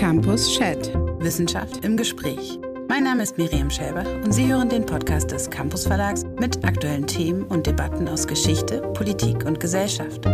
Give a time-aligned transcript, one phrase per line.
[0.00, 0.94] Campus Chat.
[1.22, 2.58] Wissenschaft im Gespräch.
[2.88, 7.06] Mein Name ist Miriam Schäber und Sie hören den Podcast des Campus Verlags mit aktuellen
[7.06, 10.24] Themen und Debatten aus Geschichte, Politik und Gesellschaft.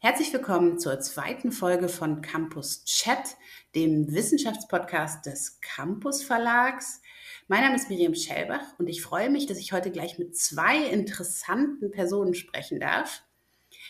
[0.00, 3.36] Herzlich willkommen zur zweiten Folge von Campus Chat,
[3.76, 7.00] dem Wissenschaftspodcast des Campus Verlags.
[7.46, 10.78] Mein Name ist Miriam Schellbach und ich freue mich, dass ich heute gleich mit zwei
[10.88, 13.22] interessanten Personen sprechen darf.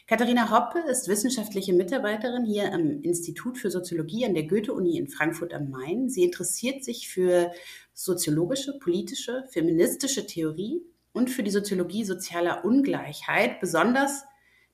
[0.08, 5.52] Katharina Hoppe ist wissenschaftliche Mitarbeiterin hier am Institut für Soziologie an der Goethe-Uni in Frankfurt
[5.52, 6.08] am Main.
[6.08, 7.52] Sie interessiert sich für
[7.92, 10.80] soziologische, politische, feministische Theorie
[11.12, 14.24] und für die Soziologie sozialer Ungleichheit, besonders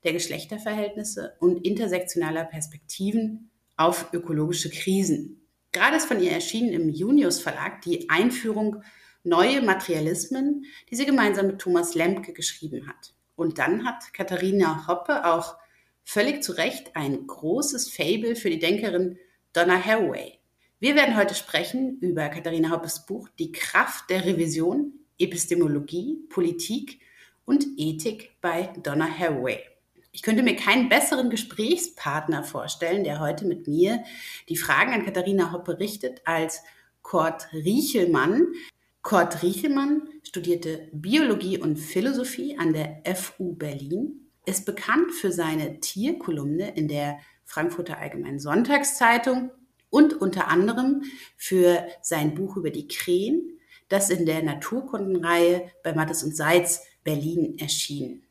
[0.05, 5.48] der Geschlechterverhältnisse und intersektionaler Perspektiven auf ökologische Krisen.
[5.73, 8.85] Gerade ist von ihr erschienen im Junius Verlag die Einführung
[9.24, 13.13] Neue Materialismen, die sie gemeinsam mit Thomas Lemke geschrieben hat.
[13.37, 15.56] Und dann hat Katharina Hoppe auch
[16.05, 19.19] völlig zu Recht ein großes Fable für die Denkerin
[19.52, 20.38] Donna Haraway.
[20.80, 27.01] Wir werden heute sprechen über Katharina Hoppes Buch Die Kraft der Revision, Epistemologie, Politik
[27.45, 29.60] und Ethik bei Donna Haraway.
[30.12, 34.05] Ich könnte mir keinen besseren Gesprächspartner vorstellen, der heute mit mir
[34.49, 36.62] die Fragen an Katharina Hoppe richtet, als
[37.02, 38.46] Kurt Riechelmann.
[39.05, 46.74] Kurt Riechelmann studierte Biologie und Philosophie an der FU Berlin, ist bekannt für seine Tierkolumne
[46.74, 49.51] in der Frankfurter Allgemeinen Sonntagszeitung
[49.91, 51.02] und unter anderem
[51.37, 57.59] für sein Buch über die Krähen, das in der Naturkundenreihe bei Mattes und Seitz Berlin
[57.59, 58.23] erschien.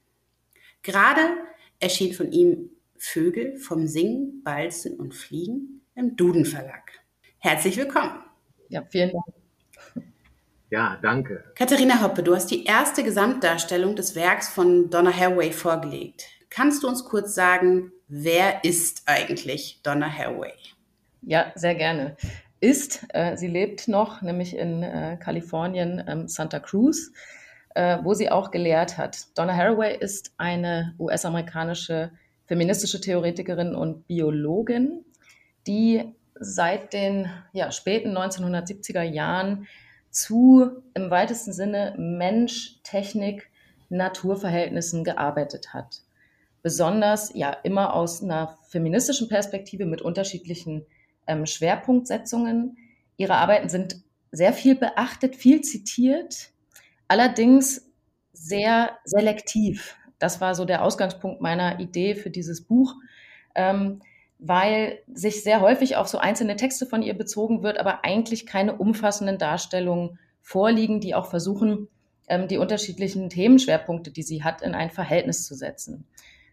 [0.81, 1.37] Gerade
[1.79, 6.91] erschien von ihm Vögel vom Singen, Balzen und Fliegen im Duden Verlag.
[7.37, 8.23] Herzlich willkommen.
[8.69, 9.42] Ja, vielen Dank.
[10.73, 11.43] Ja, danke.
[11.53, 16.25] Katharina Hoppe, du hast die erste Gesamtdarstellung des Werks von Donna Haraway vorgelegt.
[16.49, 20.53] Kannst du uns kurz sagen, wer ist eigentlich Donna Haraway?
[21.21, 22.17] Ja, sehr gerne.
[22.59, 27.11] Ist, äh, sie lebt noch, nämlich in äh, Kalifornien, ähm, Santa Cruz,
[27.75, 29.27] äh, wo sie auch gelehrt hat.
[29.37, 32.09] Donna Haraway ist eine US-amerikanische
[32.47, 35.05] feministische Theoretikerin und Biologin,
[35.67, 39.67] die seit den ja, späten 1970er Jahren
[40.13, 43.49] zu im weitesten Sinne Mensch, Technik,
[43.89, 46.01] Naturverhältnissen gearbeitet hat.
[46.61, 50.85] Besonders ja immer aus einer feministischen Perspektive mit unterschiedlichen
[51.27, 52.77] ähm, Schwerpunktsetzungen.
[53.17, 56.51] Ihre Arbeiten sind sehr viel beachtet, viel zitiert,
[57.07, 57.89] allerdings
[58.31, 59.95] sehr selektiv.
[60.19, 62.95] Das war so der Ausgangspunkt meiner Idee für dieses Buch.
[63.55, 64.01] Ähm,
[64.45, 68.75] weil sich sehr häufig auf so einzelne Texte von ihr bezogen wird, aber eigentlich keine
[68.75, 71.87] umfassenden Darstellungen vorliegen, die auch versuchen,
[72.27, 76.05] ähm, die unterschiedlichen Themenschwerpunkte, die sie hat, in ein Verhältnis zu setzen.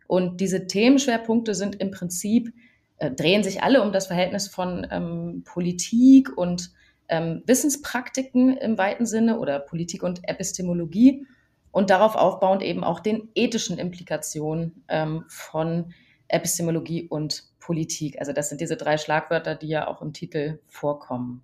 [0.07, 2.53] Und diese Themenschwerpunkte sind im Prinzip,
[2.99, 6.71] äh, drehen sich alle um das Verhältnis von ähm, Politik und
[7.09, 11.27] ähm, Wissenspraktiken im weiten Sinne oder Politik und Epistemologie
[11.73, 15.93] und darauf aufbauend eben auch den ethischen Implikationen ähm, von
[16.33, 18.19] Epistemologie und Politik.
[18.19, 21.43] Also das sind diese drei Schlagwörter, die ja auch im Titel vorkommen.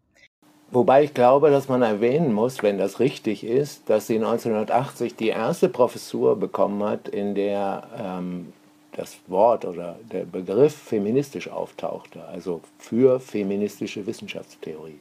[0.71, 5.29] Wobei ich glaube, dass man erwähnen muss, wenn das richtig ist, dass sie 1980 die
[5.29, 8.53] erste Professur bekommen hat, in der ähm,
[8.97, 14.99] das Wort oder der Begriff feministisch auftauchte, also für feministische Wissenschaftstheorie.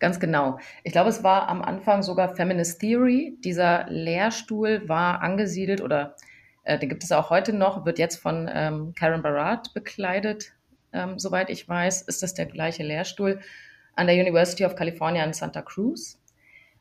[0.00, 0.58] Ganz genau.
[0.84, 3.36] Ich glaube, es war am Anfang sogar Feminist Theory.
[3.42, 6.14] Dieser Lehrstuhl war angesiedelt oder
[6.68, 10.52] äh, den gibt es auch heute noch, wird jetzt von ähm, Karen Barat bekleidet.
[10.92, 13.40] Ähm, soweit ich weiß, ist das der gleiche Lehrstuhl
[13.96, 16.20] an der University of California in Santa Cruz,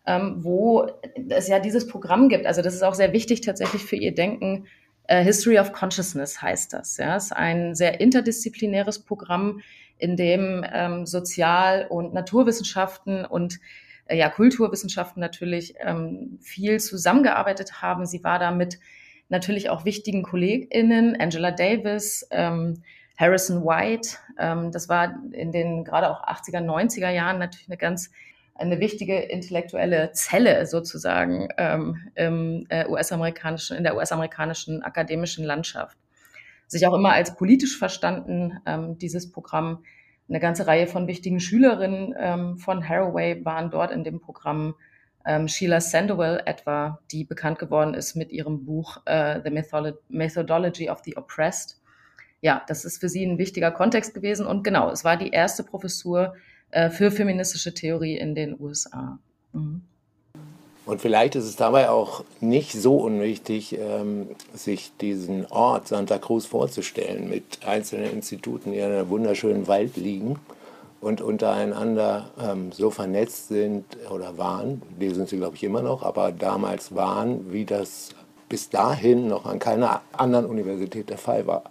[0.05, 0.87] ähm, wo
[1.29, 2.45] es ja dieses Programm gibt.
[2.45, 4.67] Also das ist auch sehr wichtig tatsächlich für ihr Denken.
[5.03, 6.97] Äh, History of Consciousness heißt das.
[6.97, 9.61] Ja, es ist ein sehr interdisziplinäres Programm,
[9.97, 13.59] in dem ähm, Sozial- und Naturwissenschaften und
[14.07, 18.05] äh, ja, Kulturwissenschaften natürlich ähm, viel zusammengearbeitet haben.
[18.05, 18.79] Sie war da mit
[19.29, 22.83] natürlich auch wichtigen KollegInnen, Angela Davis, ähm,
[23.17, 24.17] Harrison White.
[24.39, 28.11] Ähm, das war in den gerade auch 80er, 90er Jahren natürlich eine ganz
[28.59, 35.97] eine wichtige intellektuelle Zelle sozusagen ähm, im äh, US-amerikanischen, in der US-amerikanischen akademischen Landschaft.
[36.67, 39.83] Sich auch immer als politisch verstanden, ähm, dieses Programm.
[40.27, 44.75] Eine ganze Reihe von wichtigen Schülerinnen ähm, von Haraway waren dort in dem Programm
[45.27, 50.89] ähm, Sheila Sandoval etwa, die bekannt geworden ist mit ihrem Buch äh, The Method Methodology
[50.89, 51.77] of the Oppressed.
[52.41, 54.47] Ja, das ist für sie ein wichtiger Kontext gewesen.
[54.47, 56.33] Und genau, es war die erste Professur
[56.71, 59.19] äh, für feministische Theorie in den USA.
[59.51, 59.81] Mhm.
[60.85, 66.45] Und vielleicht ist es dabei auch nicht so unwichtig, ähm, sich diesen Ort Santa Cruz
[66.45, 70.39] vorzustellen mit einzelnen Instituten, die in einem wunderschönen Wald liegen
[71.01, 76.03] und untereinander ähm, so vernetzt sind oder waren, die sind sie glaube ich immer noch,
[76.03, 78.09] aber damals waren, wie das
[78.49, 81.63] bis dahin noch an keiner anderen Universität der Fall war.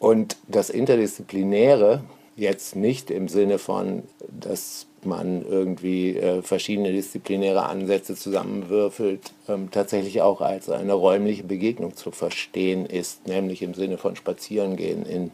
[0.00, 2.02] Und das Interdisziplinäre,
[2.36, 10.22] jetzt nicht im Sinne von, dass man irgendwie äh, verschiedene disziplinäre Ansätze zusammenwürfelt, ähm, tatsächlich
[10.22, 15.30] auch als eine räumliche Begegnung zu verstehen ist, nämlich im Sinne von Spazierengehen in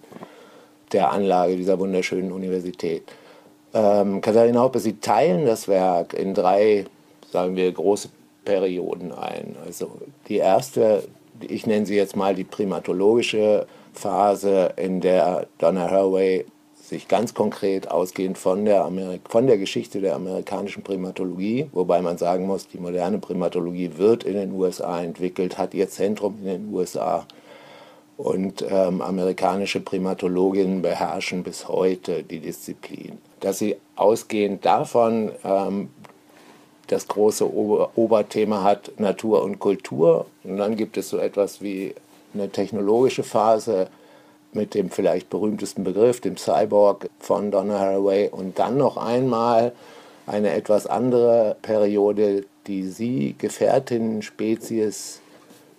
[0.92, 3.04] der Anlage dieser wunderschönen Universität.
[3.72, 6.86] Ähm, Katharina Hoppe, Sie teilen das Werk in drei,
[7.30, 8.08] sagen wir, große
[8.44, 9.56] Perioden ein.
[9.64, 9.90] Also
[10.28, 11.04] die erste,
[11.40, 16.44] ich nenne sie jetzt mal die primatologische Phase, in der Donna Haraway
[16.90, 22.18] sich ganz konkret ausgehend von der, Amerik von der Geschichte der amerikanischen Primatologie, wobei man
[22.18, 26.74] sagen muss, die moderne Primatologie wird in den USA entwickelt, hat ihr Zentrum in den
[26.74, 27.26] USA
[28.16, 33.18] und ähm, amerikanische Primatologinnen beherrschen bis heute die Disziplin.
[33.40, 35.88] Dass sie ausgehend davon ähm,
[36.86, 40.26] das große Ober Oberthema hat Natur und Kultur.
[40.44, 41.94] Und dann gibt es so etwas wie
[42.34, 43.88] eine technologische Phase
[44.52, 48.28] mit dem vielleicht berühmtesten Begriff, dem Cyborg von Donna Haraway.
[48.30, 49.72] Und dann noch einmal
[50.26, 55.20] eine etwas andere Periode, die sie Gefährtinnen-Spezies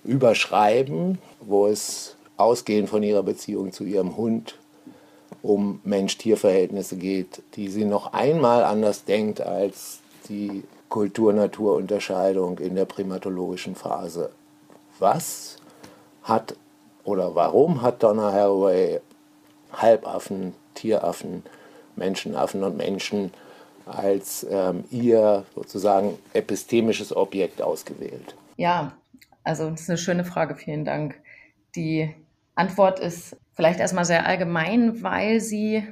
[0.04, 4.58] überschreiben, wo es ausgehend von ihrer Beziehung zu ihrem Hund
[5.42, 10.00] um Mensch-Tier-Verhältnisse geht, die sie noch einmal anders denkt als
[10.30, 14.32] die Kultur-Natur-Unterscheidung in der primatologischen Phase.
[15.00, 15.58] Was
[16.24, 16.56] hat
[17.04, 19.00] oder warum hat Donna Haraway
[19.74, 21.44] Halbaffen, Tieraffen,
[21.96, 23.32] Menschenaffen und Menschen
[23.86, 28.36] als ähm, ihr sozusagen epistemisches Objekt ausgewählt?
[28.58, 28.94] Ja,
[29.44, 31.20] also das ist eine schöne Frage, vielen Dank.
[31.76, 32.14] Die
[32.62, 35.84] Antwort ist vielleicht erstmal sehr allgemein, weil sie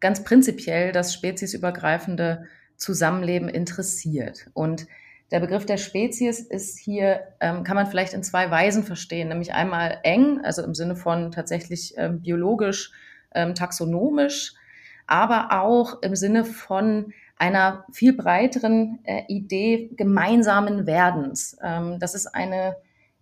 [0.00, 2.46] ganz prinzipiell das speziesübergreifende
[2.76, 4.48] Zusammenleben interessiert.
[4.54, 4.86] Und
[5.30, 9.52] der Begriff der Spezies ist hier, ähm, kann man vielleicht in zwei Weisen verstehen, nämlich
[9.52, 12.92] einmal eng, also im Sinne von tatsächlich ähm, biologisch,
[13.34, 14.54] ähm, taxonomisch,
[15.06, 21.58] aber auch im Sinne von einer viel breiteren äh, Idee gemeinsamen Werdens.
[21.62, 22.76] Ähm, das ist eine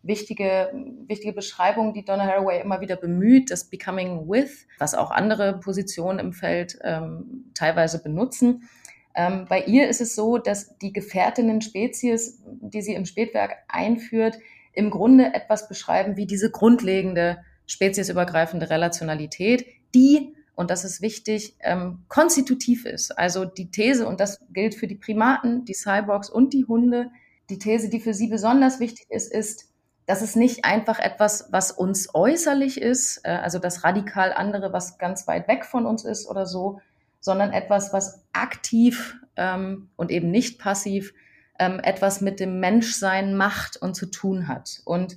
[0.05, 0.71] wichtige,
[1.07, 6.19] wichtige Beschreibung, die Donna Haraway immer wieder bemüht, das Becoming With, was auch andere Positionen
[6.19, 8.69] im Feld ähm, teilweise benutzen.
[9.15, 14.39] Ähm, bei ihr ist es so, dass die Gefährtinnen-Spezies, die sie im Spätwerk einführt,
[14.73, 22.05] im Grunde etwas beschreiben wie diese grundlegende speziesübergreifende Relationalität, die, und das ist wichtig, ähm,
[22.09, 23.17] konstitutiv ist.
[23.17, 27.11] Also die These, und das gilt für die Primaten, die Cyborgs und die Hunde,
[27.51, 29.74] die These, die für sie besonders wichtig ist, ist,
[30.07, 34.99] dass es nicht einfach etwas, was uns äußerlich ist, äh, also das radikal andere, was
[34.99, 36.81] ganz weit weg von uns ist oder so,
[37.21, 41.15] sondern etwas, was aktiv ähm, und eben nicht passiv
[41.59, 44.83] ähm, etwas mit dem Menschsein macht und zu tun hat.
[44.85, 45.17] Und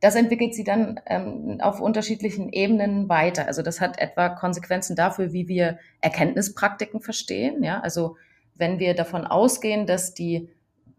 [0.00, 3.46] das entwickelt sie dann ähm, auf unterschiedlichen Ebenen weiter.
[3.46, 7.62] Also das hat etwa Konsequenzen dafür, wie wir Erkenntnispraktiken verstehen.
[7.62, 8.16] Ja, also
[8.54, 10.48] wenn wir davon ausgehen, dass die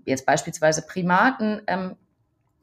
[0.06, 1.96] jetzt beispielsweise Primaten ähm,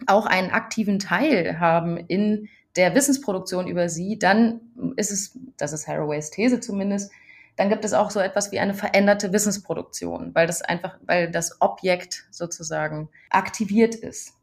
[0.07, 4.61] auch einen aktiven Teil haben in der Wissensproduktion über sie, dann
[4.97, 7.13] ist es, das ist Haraways These zumindest,
[7.57, 11.61] dann gibt es auch so etwas wie eine veränderte Wissensproduktion, weil das einfach, weil das
[11.61, 14.35] Objekt sozusagen aktiviert ist.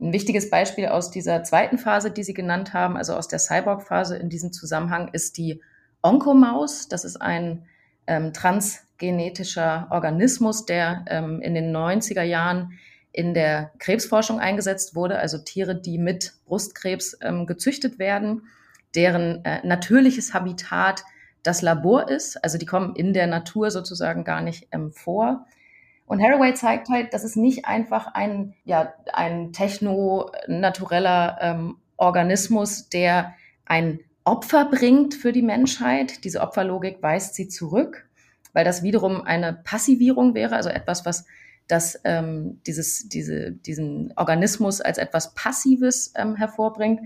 [0.00, 4.16] Ein wichtiges Beispiel aus dieser zweiten Phase, die Sie genannt haben, also aus der Cyborg-Phase
[4.16, 5.60] in diesem Zusammenhang, ist die
[6.02, 6.88] Onkomaus.
[6.88, 7.66] Das ist ein
[8.06, 12.78] ähm, transgenetischer Organismus, der ähm, in den 90er Jahren
[13.12, 18.48] in der Krebsforschung eingesetzt wurde, also Tiere, die mit Brustkrebs ähm, gezüchtet werden,
[18.94, 21.02] deren äh, natürliches Habitat
[21.42, 22.42] das Labor ist.
[22.42, 25.46] Also die kommen in der Natur sozusagen gar nicht ähm, vor.
[26.06, 33.34] Und Haraway zeigt halt, dass es nicht einfach ein, ja, ein techno-natureller ähm, Organismus, der
[33.66, 36.24] ein Opfer bringt für die Menschheit.
[36.24, 38.08] Diese Opferlogik weist sie zurück,
[38.52, 41.26] weil das wiederum eine Passivierung wäre, also etwas, was
[41.68, 47.00] das, ähm, dieses, diese, diesen Organismus als etwas Passives ähm, hervorbringt,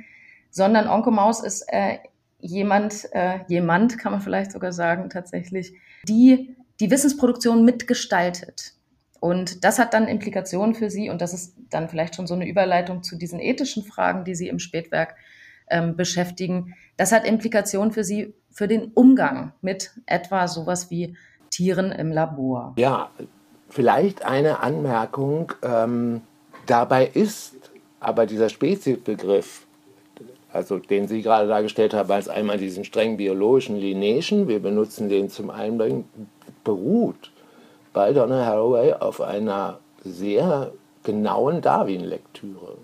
[0.51, 1.99] sondern Onkomaus ist äh,
[2.39, 5.75] jemand, äh, jemand kann man vielleicht sogar sagen, tatsächlich,
[6.09, 8.75] die die Wissensproduktion mitgestaltet.
[9.21, 12.49] Und das hat dann Implikationen für sie und das ist dann vielleicht schon so eine
[12.49, 15.15] Überleitung zu diesen ethischen Fragen, die sie im Spätwerk
[15.71, 16.75] ähm, beschäftigen.
[16.97, 21.17] Das hat Implikationen für sie für den Umgang mit etwa sowas wie
[21.51, 22.75] Tieren im Labor.
[22.77, 23.11] Ja,
[23.73, 25.53] vielleicht eine Anmerkung.
[25.63, 26.23] Ähm
[26.67, 27.55] dabei ist
[28.01, 29.67] aber dieser Speziesbegriff,
[30.53, 35.31] also den Sie gerade dargestellt haben, als einmal diesen streng biologischen Linnaeischen, wir benutzen den
[35.31, 36.05] zum Einbringen,
[36.65, 37.31] beruht
[37.93, 40.73] bei Donna Haraway auf einer sehr
[41.05, 42.77] genauen Darwin-Lektüre.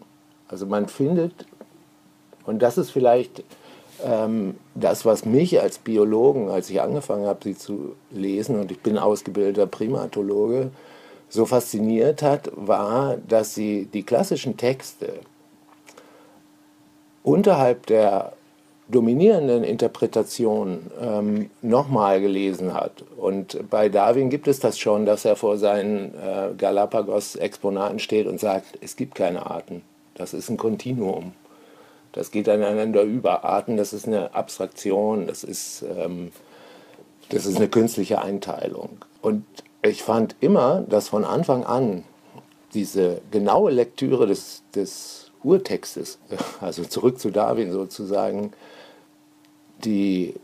[0.48, 1.46] Also man findet,
[2.46, 3.42] und das ist vielleicht
[4.74, 8.96] das, was mich als Biologen, als ich angefangen habe, sie zu lesen, und ich bin
[8.96, 10.70] ausgebildeter Primatologe,
[11.28, 15.14] so fasziniert hat, war, dass sie die klassischen Texte
[17.22, 18.32] unterhalb der
[18.88, 23.04] dominierenden Interpretation ähm, nochmal gelesen hat.
[23.18, 28.40] Und bei Darwin gibt es das schon, dass er vor seinen äh, Galapagos-Exponaten steht und
[28.40, 29.82] sagt, es gibt keine Arten.
[30.14, 31.32] Das ist ein Kontinuum.
[32.12, 33.44] Das geht aneinander über.
[33.44, 36.32] Arten, das ist eine Abstraktion, das ist, ähm,
[37.28, 39.04] das ist eine künstliche Einteilung.
[39.20, 39.44] Und
[39.82, 42.04] ich fand immer, dass von Anfang an
[42.74, 46.18] diese genaue Lektüre des, des Urtextes,
[46.60, 48.52] also zurück zu Darwin sozusagen,
[49.84, 50.34] die,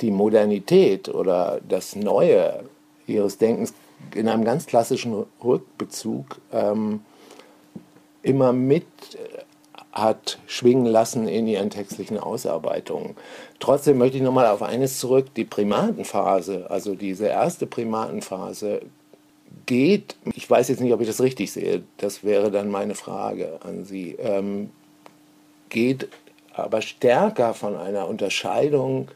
[0.00, 2.64] die Modernität oder das Neue
[3.06, 3.72] ihres Denkens
[4.14, 7.00] in einem ganz klassischen Rückbezug ähm,
[8.22, 8.86] immer mit
[9.92, 13.14] hat schwingen lassen in ihren textlichen Ausarbeitungen.
[13.60, 18.80] Trotzdem möchte ich nochmal auf eines zurück, die Primatenphase, also diese erste Primatenphase
[19.66, 23.58] geht, ich weiß jetzt nicht, ob ich das richtig sehe, das wäre dann meine Frage
[23.62, 24.70] an Sie, ähm,
[25.68, 26.08] geht
[26.54, 29.10] aber stärker von einer Unterscheidung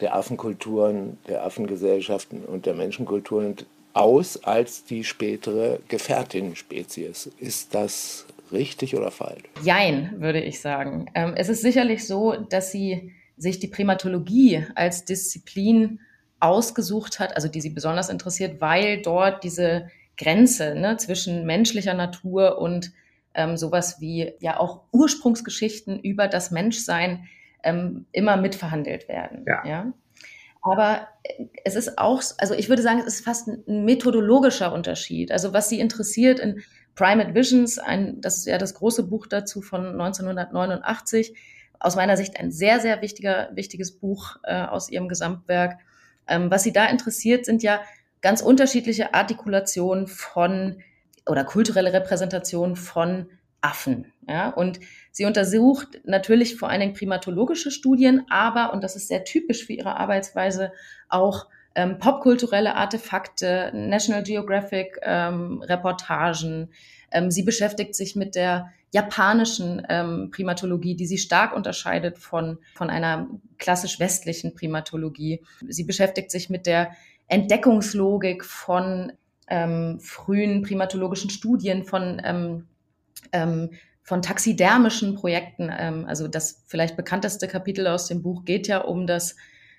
[0.00, 3.56] der Affenkulturen, der Affengesellschaften und der Menschenkulturen
[3.94, 7.30] aus als die spätere Gefährtinnenspezies.
[7.38, 9.42] Ist das richtig oder falsch?
[9.62, 11.06] Jein, würde ich sagen.
[11.14, 16.00] Ähm, es ist sicherlich so, dass sie sich die Primatologie als Disziplin
[16.40, 22.58] ausgesucht hat, also die sie besonders interessiert, weil dort diese Grenze ne, zwischen menschlicher Natur
[22.58, 22.92] und
[23.34, 27.28] ähm, sowas wie ja auch Ursprungsgeschichten über das Menschsein
[27.62, 29.44] ähm, immer mitverhandelt werden.
[29.46, 29.66] Ja.
[29.66, 29.92] ja?
[30.62, 35.32] Aber äh, es ist auch, also ich würde sagen, es ist fast ein methodologischer Unterschied.
[35.32, 36.62] Also was sie interessiert in
[36.94, 41.34] Primate Visions, ein, das ist ja das große Buch dazu von 1989,
[41.80, 45.78] aus meiner Sicht ein sehr, sehr wichtiger, wichtiges Buch äh, aus ihrem Gesamtwerk.
[46.28, 47.80] Ähm, was sie da interessiert, sind ja
[48.20, 50.80] ganz unterschiedliche Artikulationen von
[51.26, 53.28] oder kulturelle Repräsentationen von
[53.60, 54.12] Affen.
[54.28, 54.50] Ja?
[54.50, 54.80] Und
[55.10, 59.72] sie untersucht natürlich vor allen Dingen primatologische Studien, aber, und das ist sehr typisch für
[59.72, 60.72] ihre Arbeitsweise,
[61.08, 66.70] auch ähm, popkulturelle Artefakte, National Geographic ähm, Reportagen.
[67.10, 72.90] Ähm, sie beschäftigt sich mit der japanischen ähm, Primatologie, die sie stark unterscheidet von, von
[72.90, 73.26] einer
[73.58, 75.42] klassisch westlichen Primatologie.
[75.66, 76.92] Sie beschäftigt sich mit der
[77.28, 79.12] Entdeckungslogik von
[79.48, 82.66] ähm, frühen primatologischen Studien, von, ähm,
[83.32, 83.70] ähm,
[84.02, 85.70] von taxidermischen Projekten.
[85.74, 89.36] Ähm, also das vielleicht bekannteste Kapitel aus dem Buch geht ja um das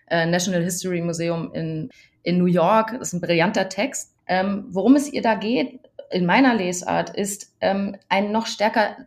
[0.08, 1.90] äh, National History Museum in,
[2.24, 2.92] in New York.
[2.92, 4.14] Das ist ein brillanter Text.
[4.28, 5.80] Ähm, worum es ihr da geht,
[6.12, 8.98] in meiner Lesart, ist ähm, ein noch stärker,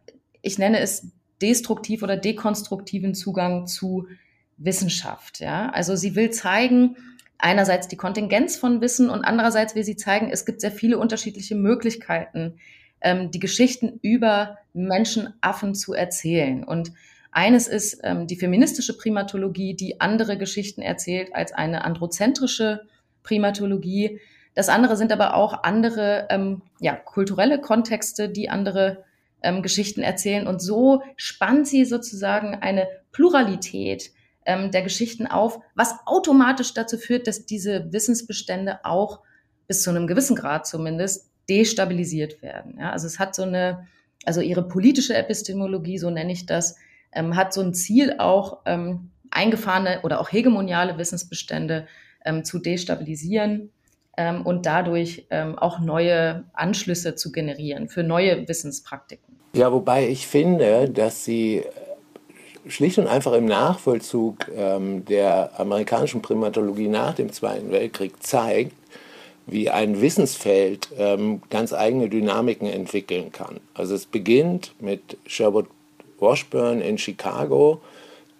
[0.42, 1.08] ich nenne es
[1.40, 4.08] destruktiv oder dekonstruktiven Zugang zu
[4.56, 5.40] Wissenschaft.
[5.40, 5.70] Ja?
[5.70, 6.96] Also sie will zeigen,
[7.38, 11.54] einerseits die Kontingenz von Wissen und andererseits will sie zeigen, es gibt sehr viele unterschiedliche
[11.54, 12.58] Möglichkeiten,
[13.00, 16.64] ähm, die Geschichten über Menschenaffen zu erzählen.
[16.64, 16.92] Und
[17.36, 22.86] eines ist ähm, die feministische Primatologie, die andere Geschichten erzählt als eine androzentrische
[23.22, 24.20] Primatologie.
[24.54, 29.04] Das andere sind aber auch andere ähm, ja, kulturelle Kontexte, die andere
[29.42, 30.46] ähm, Geschichten erzählen.
[30.46, 34.12] Und so spannt sie sozusagen eine Pluralität
[34.46, 39.20] ähm, der Geschichten auf, was automatisch dazu führt, dass diese Wissensbestände auch
[39.66, 42.78] bis zu einem gewissen Grad zumindest destabilisiert werden.
[42.78, 43.86] Ja, also es hat so eine,
[44.24, 46.76] also ihre politische Epistemologie, so nenne ich das,
[47.12, 51.86] ähm, hat so ein Ziel auch ähm, eingefahrene oder auch hegemoniale Wissensbestände
[52.24, 53.70] ähm, zu destabilisieren
[54.16, 59.36] ähm, und dadurch ähm, auch neue Anschlüsse zu generieren für neue Wissenspraktiken.
[59.54, 61.64] Ja, wobei ich finde, dass sie
[62.68, 68.72] schlicht und einfach im Nachvollzug ähm, der amerikanischen Primatologie nach dem Zweiten Weltkrieg zeigt,
[69.46, 73.60] wie ein Wissensfeld ähm, ganz eigene Dynamiken entwickeln kann.
[73.74, 75.68] Also es beginnt mit Sherwood
[76.18, 77.80] Washburn in Chicago,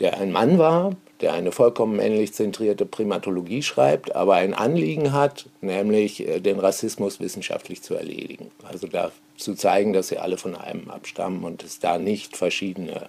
[0.01, 5.47] der ein Mann war, der eine vollkommen männlich zentrierte Primatologie schreibt, aber ein Anliegen hat,
[5.61, 8.51] nämlich äh, den Rassismus wissenschaftlich zu erledigen.
[8.69, 13.09] Also da zu zeigen, dass sie alle von einem abstammen und es da nicht verschiedene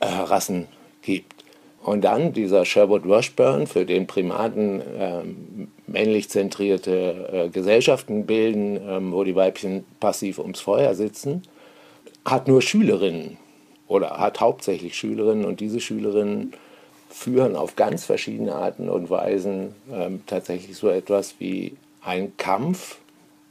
[0.00, 0.66] äh, Rassen
[1.02, 1.44] gibt.
[1.82, 9.12] Und dann dieser Sherwood Washburn, für den Primaten ähm, männlich zentrierte äh, Gesellschaften bilden, ähm,
[9.12, 11.42] wo die Weibchen passiv ums Feuer sitzen,
[12.24, 13.36] hat nur Schülerinnen
[13.88, 16.52] oder hat hauptsächlich Schülerinnen und diese Schülerinnen
[17.08, 22.98] führen auf ganz verschiedene Arten und Weisen ähm, tatsächlich so etwas wie einen Kampf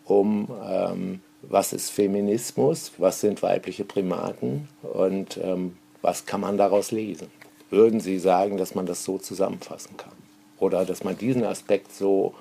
[0.05, 6.91] um, ähm, was ist Feminismus, was sind weibliche Primaten und ähm, was kann man daraus
[6.91, 7.27] lesen.
[7.69, 10.11] Würden Sie sagen, dass man das so zusammenfassen kann?
[10.59, 12.33] Oder dass man diesen Aspekt so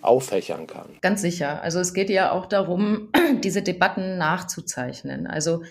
[0.00, 0.86] auffächern kann?
[1.02, 1.60] Ganz sicher.
[1.62, 3.08] Also es geht ja auch darum,
[3.44, 5.26] diese Debatten nachzuzeichnen.
[5.26, 5.62] Also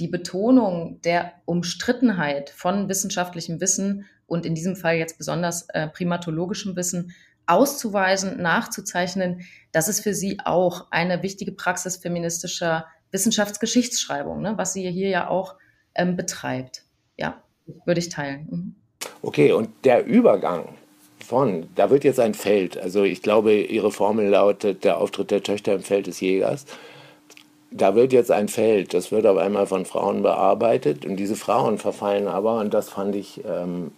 [0.00, 6.74] die Betonung der Umstrittenheit von wissenschaftlichem Wissen und in diesem Fall jetzt besonders äh, primatologischem
[6.74, 7.14] Wissen
[7.46, 9.42] auszuweisen, nachzuzeichnen,
[9.72, 15.28] das ist für sie auch eine wichtige Praxis feministischer Wissenschaftsgeschichtsschreibung, ne, was sie hier ja
[15.28, 15.56] auch
[15.94, 16.84] ähm, betreibt.
[17.16, 17.42] Ja,
[17.84, 18.46] würde ich teilen.
[18.50, 18.74] Mhm.
[19.22, 20.76] Okay, und der Übergang
[21.24, 25.42] von, da wird jetzt ein Feld, also ich glaube, Ihre Formel lautet, der Auftritt der
[25.42, 26.66] Töchter im Feld des Jägers
[27.70, 31.78] da wird jetzt ein Feld, das wird auf einmal von Frauen bearbeitet und diese Frauen
[31.78, 33.92] verfallen aber, und das fand ich, ähm,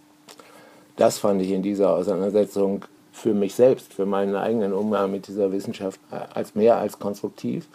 [0.96, 5.52] das fand ich in dieser Auseinandersetzung für mich selbst, für meinen eigenen Umgang mit dieser
[5.52, 7.66] Wissenschaft äh, als mehr als konstruktiv.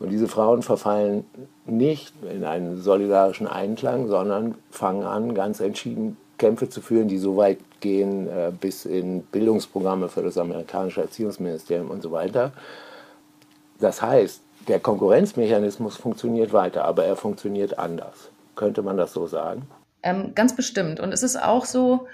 [0.00, 1.24] Und diese Frauen verfallen
[1.66, 7.36] nicht in einen solidarischen Einklang, sondern fangen an, ganz entschieden Kämpfe zu führen, die so
[7.36, 12.52] weit gehen äh, bis in Bildungsprogramme für das amerikanische Erziehungsministerium und so weiter.
[13.78, 18.30] Das heißt, der Konkurrenzmechanismus funktioniert weiter, aber er funktioniert anders.
[18.56, 19.66] Könnte man das so sagen?
[20.02, 21.00] Ähm, ganz bestimmt.
[21.00, 22.06] Und es ist auch so,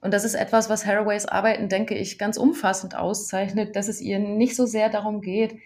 [0.00, 4.18] und das ist etwas, was Haraways Arbeiten, denke ich, ganz umfassend auszeichnet, dass es ihr
[4.18, 5.56] nicht so sehr darum geht,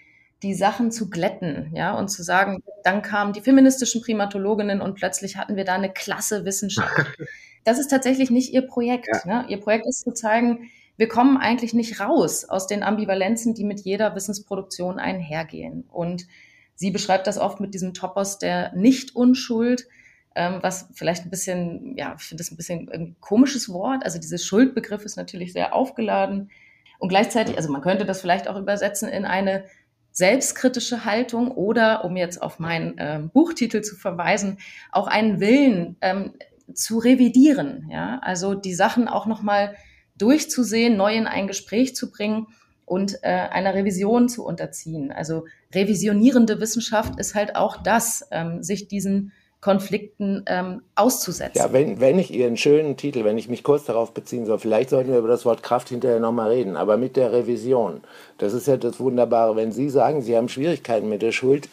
[0.43, 5.37] die Sachen zu glätten, ja, und zu sagen, dann kamen die feministischen Primatologinnen und plötzlich
[5.37, 7.07] hatten wir da eine klasse Wissenschaft.
[7.63, 9.07] Das ist tatsächlich nicht ihr Projekt.
[9.27, 9.43] Ja.
[9.43, 9.45] Ne?
[9.49, 10.71] Ihr Projekt ist zu zeigen,
[11.01, 15.85] wir kommen eigentlich nicht raus aus den Ambivalenzen, die mit jeder Wissensproduktion einhergehen.
[15.89, 16.27] Und
[16.75, 19.89] sie beschreibt das oft mit diesem Topos der Nicht-Unschuld,
[20.35, 24.05] ähm, was vielleicht ein bisschen, ja, ich finde das ein bisschen ein komisches Wort.
[24.05, 26.51] Also dieser Schuldbegriff ist natürlich sehr aufgeladen.
[26.99, 29.65] Und gleichzeitig, also man könnte das vielleicht auch übersetzen in eine
[30.13, 34.59] selbstkritische Haltung oder, um jetzt auf meinen ähm, Buchtitel zu verweisen,
[34.93, 36.35] auch einen Willen ähm,
[36.75, 37.89] zu revidieren.
[37.91, 39.77] Ja, also die Sachen auch nochmal mal
[40.21, 42.47] durchzusehen, neu in ein Gespräch zu bringen
[42.85, 45.13] und äh, einer Revision zu unterziehen.
[45.13, 51.59] Also revisionierende Wissenschaft ist halt auch das, ähm, sich diesen Konflikten ähm, auszusetzen.
[51.59, 54.91] Ja, wenn, wenn ich Ihren schönen Titel, wenn ich mich kurz darauf beziehen soll, vielleicht
[54.91, 58.01] sollten wir über das Wort Kraft hinterher nochmal reden, aber mit der Revision,
[58.39, 61.69] das ist ja das Wunderbare, wenn Sie sagen, Sie haben Schwierigkeiten mit der Schuld,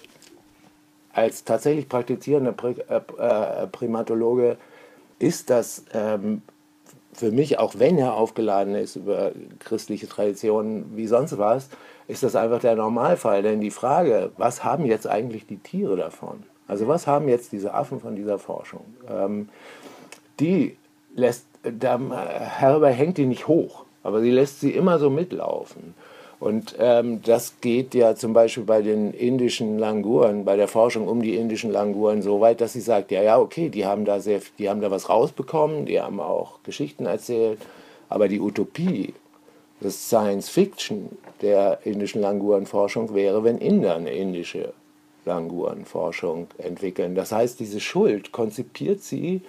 [1.13, 2.53] als tatsächlich praktizierender
[2.89, 4.57] äh, äh, Primatologe
[5.17, 6.43] ist das ähm,
[7.17, 11.69] für mich, auch wenn er aufgeladen ist über christliche Traditionen wie sonst was,
[12.08, 13.41] ist das einfach der Normalfall.
[13.41, 16.43] Denn die Frage, was haben jetzt eigentlich die Tiere davon?
[16.67, 18.86] Also was haben jetzt diese Affen von dieser Forschung?
[19.10, 19.49] Ähm,
[20.39, 20.77] die
[21.15, 25.95] lässt, da, Herber hängt die nicht hoch, aber sie lässt sie immer so mitlaufen.
[26.39, 31.21] Und ähm, das geht ja zum Beispiel bei den indischen Languren, bei der Forschung um
[31.21, 34.41] die indischen Languren so weit, dass sie sagt, ja, ja, okay, die haben da sehr,
[34.60, 37.60] die haben da was rausbekommen, die haben auch Geschichten erzählt,
[38.08, 39.15] aber die Utopie,
[39.82, 41.10] das Science Fiction
[41.41, 44.73] der indischen Langurenforschung wäre, wenn Inder eine indische
[45.26, 47.15] Langurenforschung entwickeln.
[47.15, 49.41] Das heißt, diese Schuld konzipiert sie,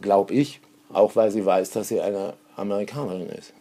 [0.00, 0.60] glaube ich,
[0.92, 3.52] auch weil sie weiß, dass sie eine Amerikanerin ist.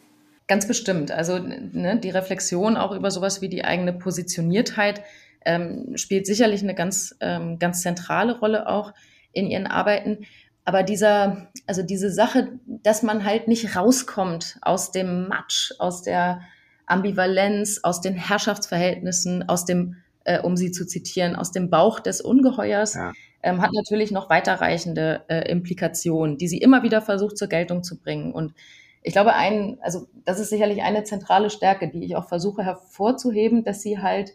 [0.50, 1.12] Ganz bestimmt.
[1.12, 5.04] Also ne, die Reflexion auch über sowas wie die eigene Positioniertheit
[5.46, 8.96] ähm, spielt sicherlich eine ganz, ähm, ganz zentrale Rolle auch
[9.32, 10.26] in ihren Arbeiten.
[10.66, 16.42] Aber dieser, also diese Sache, dass man halt nicht rauskommt aus dem Matsch, aus der
[16.88, 22.22] Ambivalenz, aus den Herrschaftsverhältnissen, aus dem, äh, um sie zu zitieren, aus dem Bauch des
[22.22, 23.14] Ungeheuers, ja.
[23.44, 28.00] ähm, hat natürlich noch weiterreichende äh, Implikationen, die sie immer wieder versucht zur Geltung zu
[28.00, 28.32] bringen.
[28.32, 28.56] Und
[29.02, 33.64] ich glaube, ein, also das ist sicherlich eine zentrale Stärke, die ich auch versuche hervorzuheben,
[33.64, 34.34] dass sie halt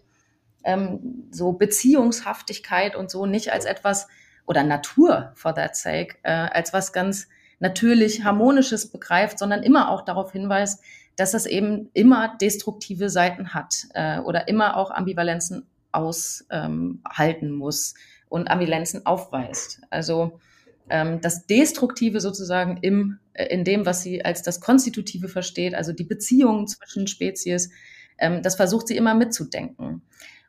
[0.65, 4.09] ähm, so Beziehungshaftigkeit und so nicht als etwas
[4.47, 10.03] oder Natur for that sake äh, als was ganz natürlich harmonisches begreift, sondern immer auch
[10.03, 10.83] darauf hinweist,
[11.17, 17.95] dass das eben immer destruktive Seiten hat äh, oder immer auch Ambivalenzen aushalten ähm, muss
[18.29, 19.83] und Ambivalenzen aufweist.
[19.91, 20.41] Also
[20.89, 25.93] ähm, das Destruktive sozusagen im, äh, in dem, was sie als das Konstitutive versteht, also
[25.93, 27.71] die Beziehungen zwischen Spezies,
[28.19, 30.03] ähm, das versucht sie immer mitzudenken.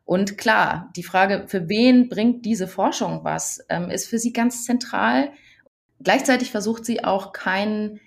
[0.03, 4.63] Und klar, die Frage, für wen bringt diese Forschung was, ähm, ist für sie ganz
[4.63, 5.31] zentral.
[6.03, 7.99] Gleichzeitig versucht sie auch keinen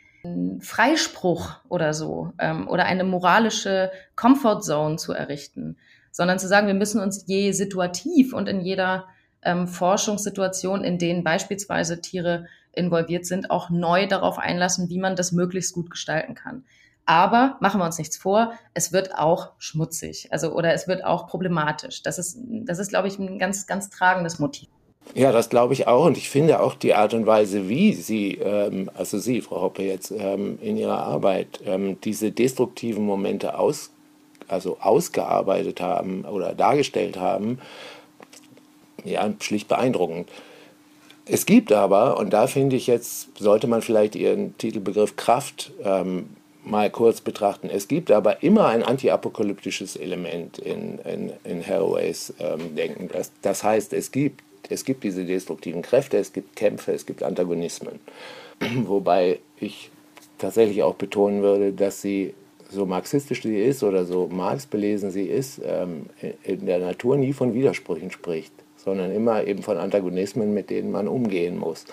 [0.61, 5.77] Freispruch oder so ähm, oder eine moralische Comfortzone zu errichten,
[6.11, 9.07] sondern zu sagen, wir müssen uns je situativ und in jeder
[9.43, 15.33] ähm, Forschungssituation, in denen beispielsweise Tiere involviert sind, auch neu darauf einlassen, wie man das
[15.33, 16.65] möglichst gut gestalten kann.
[17.07, 21.27] Aber machen wir uns nichts vor, es wird auch schmutzig, also oder es wird auch
[21.27, 22.03] problematisch.
[22.03, 24.69] Das ist, das ist, glaube ich, ein ganz, ganz tragendes Motiv.
[25.15, 26.05] Ja, das glaube ich auch.
[26.05, 29.83] Und ich finde auch die Art und Weise, wie Sie, ähm, also Sie, Frau Hoppe,
[29.85, 33.91] jetzt ähm, in Ihrer Arbeit ähm, diese destruktiven Momente aus,
[34.47, 37.59] also ausgearbeitet haben oder dargestellt haben,
[39.11, 40.29] ja, schlicht beeindruckend.
[41.27, 46.31] Es gibt aber, und da finde ich jetzt, sollte man vielleicht Ihren Titelbegriff Kraft ähm,
[46.65, 47.69] mal kurz betrachten.
[47.71, 53.09] Es gibt aber immer ein antiapokalyptisches Element in, in, in Haraways ähm, Denken.
[53.13, 57.23] Das, das heißt, es gibt es gibt diese destruktiven Kräfte, es gibt Kämpfe, es gibt
[57.23, 58.01] Antagonismen.
[58.85, 59.91] Wobei ich
[60.39, 62.35] tatsächlich auch betonen würde, dass sie,
[62.71, 66.07] so marxistisch sie ist oder so Marx belesen sie ist, ähm,
[66.43, 71.09] in der Natur nie von Widersprüchen spricht, sondern immer eben von Antagonismen, mit denen man
[71.09, 71.85] umgehen muss.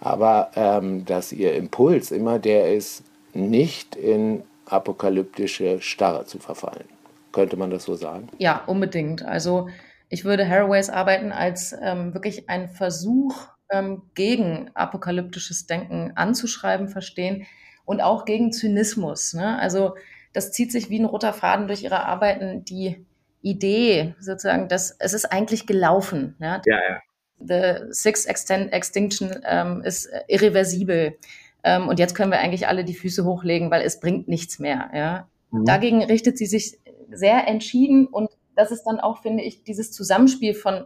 [0.00, 3.02] Aber ähm, dass ihr Impuls immer der ist,
[3.34, 6.84] nicht in apokalyptische Starre zu verfallen.
[7.32, 8.28] Könnte man das so sagen?
[8.38, 9.24] Ja, unbedingt.
[9.24, 9.68] Also
[10.08, 17.46] ich würde Haraways Arbeiten als ähm, wirklich einen Versuch ähm, gegen apokalyptisches Denken anzuschreiben verstehen
[17.84, 19.34] und auch gegen Zynismus.
[19.34, 19.58] Ne?
[19.58, 19.94] Also
[20.32, 23.04] das zieht sich wie ein roter Faden durch ihre Arbeiten, die
[23.42, 26.36] Idee sozusagen, dass es ist eigentlich gelaufen.
[26.40, 26.78] Ja, ja.
[26.88, 27.00] ja.
[27.38, 31.16] The Sixth Extinction ähm, ist irreversibel.
[31.64, 34.90] Ähm, und jetzt können wir eigentlich alle die Füße hochlegen, weil es bringt nichts mehr.
[34.94, 35.28] Ja?
[35.50, 35.64] Mhm.
[35.64, 36.78] Dagegen richtet sie sich
[37.10, 40.84] sehr entschieden und das ist dann auch, finde ich, dieses Zusammenspiel von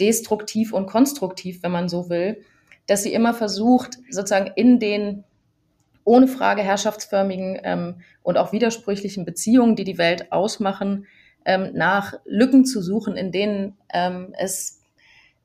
[0.00, 2.42] destruktiv und konstruktiv, wenn man so will,
[2.86, 5.24] dass sie immer versucht, sozusagen in den
[6.04, 11.06] ohne Frage herrschaftsförmigen ähm, und auch widersprüchlichen Beziehungen, die die Welt ausmachen,
[11.44, 14.80] ähm, nach Lücken zu suchen, in denen ähm, es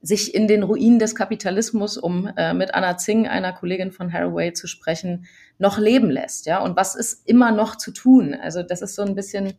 [0.01, 4.53] sich in den Ruinen des Kapitalismus, um äh, mit Anna Zing, einer Kollegin von Haraway,
[4.53, 5.25] zu sprechen,
[5.57, 6.45] noch leben lässt.
[6.45, 8.36] Ja, und was ist immer noch zu tun?
[8.36, 9.53] Also das ist so ein bisschen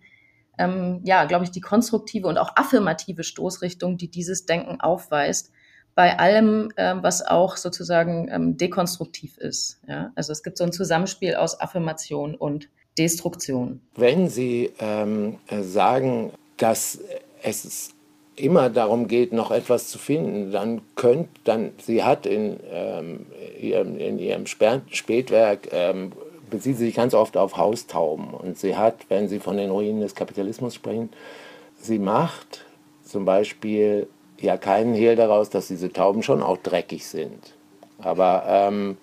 [0.58, 5.52] ähm, ja, glaube ich, die konstruktive und auch affirmative Stoßrichtung, die dieses Denken aufweist,
[5.94, 9.80] bei allem, ähm, was auch sozusagen ähm, dekonstruktiv ist.
[9.88, 10.12] Ja?
[10.14, 12.68] Also es gibt so ein Zusammenspiel aus Affirmation und
[12.98, 13.80] Destruktion.
[13.96, 16.98] Wenn Sie ähm, sagen, dass
[17.42, 17.90] es
[18.38, 23.26] immer darum geht, noch etwas zu finden, dann könnt, dann sie hat in, ähm,
[23.60, 26.12] ihrem, in ihrem Spätwerk ähm,
[26.50, 28.30] bezieht sich ganz oft auf Haustauben.
[28.30, 31.10] Und sie hat, wenn sie von den Ruinen des Kapitalismus sprechen,
[31.80, 32.64] sie macht
[33.04, 34.06] zum Beispiel
[34.40, 37.54] ja keinen Hehl daraus, dass diese Tauben schon auch dreckig sind.
[37.98, 38.96] Aber ähm,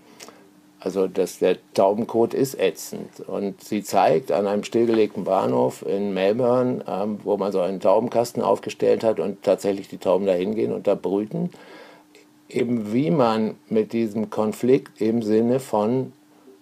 [0.85, 3.19] also dass der Taubenkot ist ätzend.
[3.19, 8.43] Und sie zeigt an einem stillgelegten Bahnhof in Melbourne, ähm, wo man so einen Taubenkasten
[8.43, 11.49] aufgestellt hat und tatsächlich die Tauben da hingehen und da brüten,
[12.49, 16.13] eben wie man mit diesem Konflikt im Sinne von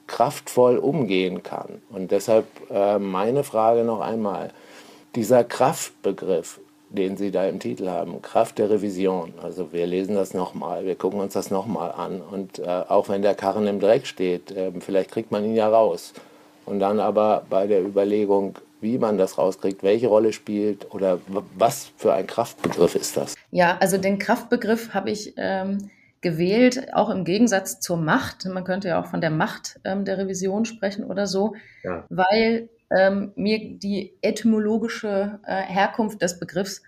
[0.08, 1.82] kraftvoll umgehen kann.
[1.90, 4.52] Und deshalb äh, meine Frage noch einmal,
[5.16, 6.62] dieser Kraftbegriff,
[6.94, 10.96] den Sie da im Titel haben, Kraft der Revision, also wir lesen das nochmal, wir
[10.96, 14.72] gucken uns das nochmal an und äh, auch wenn der Karren im Dreck steht, äh,
[14.80, 16.14] vielleicht kriegt man ihn ja raus.
[16.66, 21.20] Und dann aber bei der Überlegung, wie man das rauskriegt, welche Rolle spielt oder
[21.58, 23.36] was für ein Kraftbegriff ist das?
[23.52, 25.90] Ja, also den Kraftbegriff habe ich ähm,
[26.22, 28.46] gewählt, auch im Gegensatz zur Macht.
[28.46, 32.06] Man könnte ja auch von der Macht ähm, der Revision sprechen oder so, ja.
[32.10, 36.82] weil ähm, mir die etymologische äh, Herkunft des Begriffs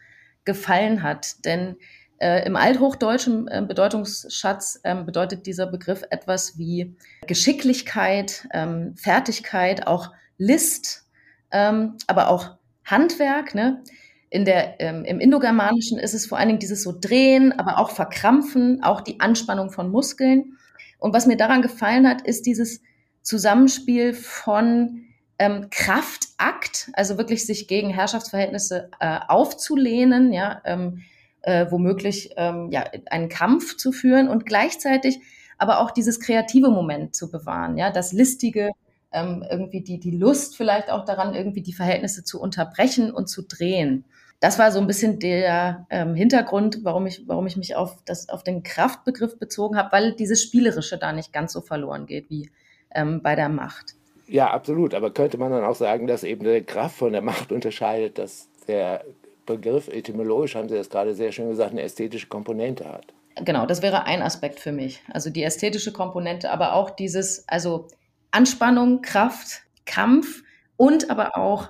[0.46, 1.46] gefallen hat.
[1.46, 1.78] Denn
[2.18, 6.96] äh, im althochdeutschen äh, Bedeutungsschatz ähm, bedeutet dieser Begriff etwas wie
[7.28, 11.08] Geschicklichkeit, ähm, Fertigkeit, auch List,
[11.52, 13.56] ähm, aber auch Handwerk.
[13.56, 13.84] Ne?
[14.30, 17.90] In der, ähm, Im Indogermanischen ist es vor allen Dingen dieses so Drehen, aber auch
[17.90, 20.58] Verkrampfen, auch die Anspannung von Muskeln.
[21.00, 22.82] Und was mir daran gefallen hat, ist dieses
[23.22, 25.05] Zusammenspiel von
[25.40, 31.02] ähm, Kraftakt, also wirklich sich gegen Herrschaftsverhältnisse äh, aufzulehnen, ja, ähm,
[31.42, 35.20] äh, womöglich ähm, ja, einen Kampf zu führen und gleichzeitig
[35.58, 38.72] aber auch dieses kreative Moment zu bewahren, ja, das listige,
[39.12, 43.44] ähm, irgendwie die, die Lust vielleicht auch daran, irgendwie die Verhältnisse zu unterbrechen und zu
[43.44, 44.06] drehen
[44.40, 48.30] das war so ein bisschen der ähm, Hintergrund, warum ich, warum ich mich auf, das,
[48.30, 52.52] auf den Kraftbegriff bezogen habe, weil dieses Spielerische da nicht ganz so verloren geht wie
[52.92, 53.96] ähm, bei der Macht.
[54.28, 54.94] Ja, absolut.
[54.94, 58.50] Aber könnte man dann auch sagen, dass eben die Kraft von der Macht unterscheidet, dass
[58.68, 59.06] der
[59.46, 63.06] Begriff etymologisch, haben Sie das gerade sehr schön gesagt, eine ästhetische Komponente hat?
[63.44, 65.02] Genau, das wäre ein Aspekt für mich.
[65.12, 67.88] Also die ästhetische Komponente, aber auch dieses, also
[68.32, 70.44] Anspannung, Kraft, Kampf
[70.78, 71.70] und aber auch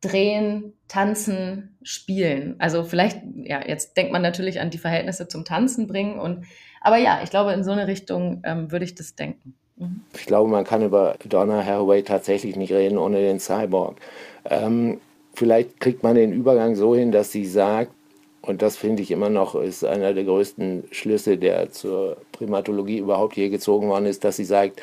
[0.00, 2.56] Drehen, Tanzen, Spielen.
[2.58, 6.44] Also vielleicht, ja, jetzt denkt man natürlich an die Verhältnisse zum Tanzen bringen und,
[6.80, 9.54] aber ja, ich glaube, in so eine Richtung ähm, würde ich das denken.
[9.76, 10.00] Mhm.
[10.14, 13.96] Ich glaube, man kann über Donna Haraway tatsächlich nicht reden ohne den Cyborg.
[14.48, 15.00] Ähm,
[15.34, 17.92] vielleicht kriegt man den Übergang so hin, dass sie sagt,
[18.42, 23.36] und das finde ich immer noch, ist einer der größten Schlüsse, der zur Primatologie überhaupt
[23.36, 24.82] je gezogen worden ist, dass sie sagt,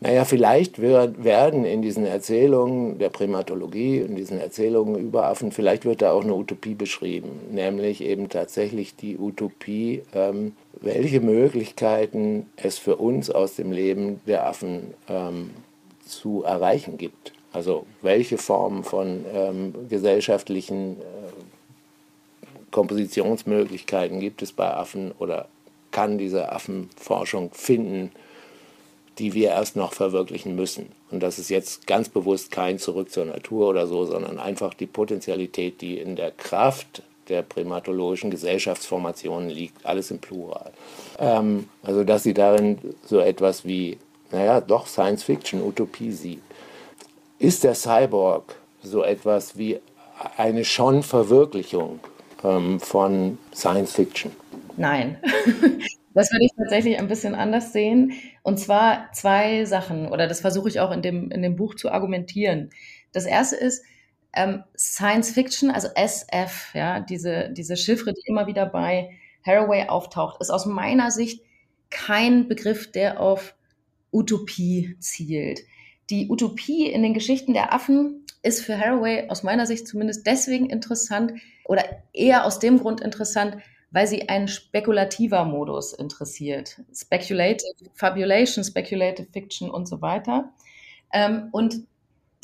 [0.00, 5.84] naja, vielleicht wird, werden in diesen Erzählungen der Primatologie, in diesen Erzählungen über Affen, vielleicht
[5.84, 12.78] wird da auch eine Utopie beschrieben, nämlich eben tatsächlich die Utopie, ähm, welche Möglichkeiten es
[12.78, 15.50] für uns aus dem Leben der Affen ähm,
[16.04, 17.32] zu erreichen gibt.
[17.52, 21.04] Also welche Formen von ähm, gesellschaftlichen äh,
[22.70, 25.48] Kompositionsmöglichkeiten gibt es bei Affen oder
[25.92, 28.10] kann diese Affenforschung finden,
[29.18, 30.90] die wir erst noch verwirklichen müssen.
[31.12, 34.86] Und das ist jetzt ganz bewusst kein Zurück zur Natur oder so, sondern einfach die
[34.86, 40.72] Potentialität, die in der Kraft der primatologischen Gesellschaftsformationen liegt, alles im Plural.
[41.18, 43.98] Ähm, also dass sie darin so etwas wie,
[44.30, 46.42] naja, doch Science-Fiction, Utopie sieht.
[47.38, 49.80] Ist der Cyborg so etwas wie
[50.36, 52.00] eine schon Verwirklichung
[52.42, 54.32] ähm, von Science-Fiction?
[54.76, 55.18] Nein.
[56.14, 58.12] Das würde ich tatsächlich ein bisschen anders sehen.
[58.42, 61.90] Und zwar zwei Sachen, oder das versuche ich auch in dem, in dem Buch zu
[61.90, 62.70] argumentieren.
[63.12, 63.84] Das erste ist
[64.36, 69.10] ähm, Science Fiction, also SF, ja, diese, diese Chiffre, die immer wieder bei
[69.46, 71.42] Haraway auftaucht, ist aus meiner Sicht
[71.90, 73.54] kein Begriff, der auf
[74.12, 75.60] Utopie zielt.
[76.10, 80.68] Die Utopie in den Geschichten der Affen ist für Haraway aus meiner Sicht zumindest deswegen
[80.68, 81.32] interessant
[81.64, 83.56] oder eher aus dem Grund interessant,
[83.90, 86.80] weil sie einen spekulativer Modus interessiert.
[86.94, 90.52] Speculative Fabulation, Speculative Fiction und so weiter.
[91.12, 91.86] Ähm, und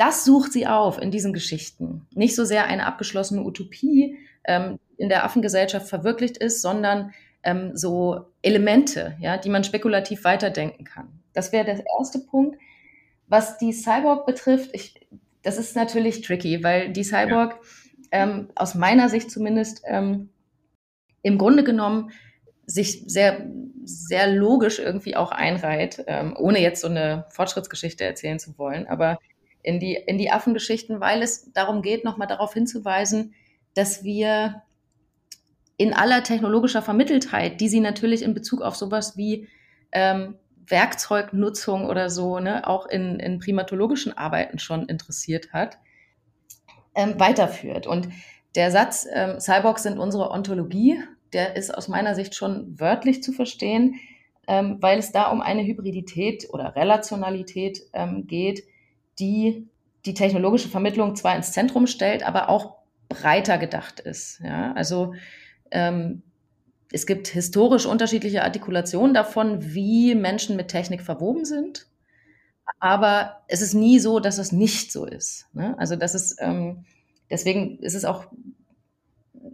[0.00, 2.06] das sucht sie auf in diesen Geschichten.
[2.14, 8.24] Nicht so sehr eine abgeschlossene Utopie ähm, in der Affengesellschaft verwirklicht ist, sondern ähm, so
[8.40, 11.20] Elemente, ja, die man spekulativ weiterdenken kann.
[11.34, 12.58] Das wäre der erste Punkt.
[13.26, 15.06] Was die Cyborg betrifft, ich,
[15.42, 17.58] das ist natürlich tricky, weil die Cyborg
[18.10, 18.22] ja.
[18.22, 20.30] ähm, aus meiner Sicht zumindest ähm,
[21.20, 22.10] im Grunde genommen
[22.64, 23.46] sich sehr,
[23.84, 29.18] sehr logisch irgendwie auch einreiht, ähm, ohne jetzt so eine Fortschrittsgeschichte erzählen zu wollen, aber
[29.62, 33.34] in die, in die Affengeschichten, weil es darum geht, nochmal darauf hinzuweisen,
[33.74, 34.62] dass wir
[35.76, 39.48] in aller technologischer Vermitteltheit, die sie natürlich in Bezug auf sowas wie
[39.92, 45.78] ähm, Werkzeugnutzung oder so, ne, auch in, in primatologischen Arbeiten schon interessiert hat,
[46.94, 47.86] ähm, weiterführt.
[47.86, 48.08] Und
[48.54, 50.98] der Satz, ähm, Cyborgs sind unsere Ontologie,
[51.32, 53.94] der ist aus meiner Sicht schon wörtlich zu verstehen,
[54.48, 58.64] ähm, weil es da um eine Hybridität oder Relationalität ähm, geht,
[59.20, 59.68] die
[60.06, 62.78] die technologische Vermittlung zwar ins Zentrum stellt, aber auch
[63.08, 64.40] breiter gedacht ist.
[64.42, 64.72] Ja?
[64.72, 65.14] Also
[65.70, 66.22] ähm,
[66.92, 71.86] es gibt historisch unterschiedliche Artikulationen davon, wie Menschen mit Technik verwoben sind.
[72.78, 75.46] Aber es ist nie so, dass es nicht so ist.
[75.52, 75.74] Ne?
[75.78, 76.84] Also das ist ähm,
[77.30, 78.26] deswegen ist es auch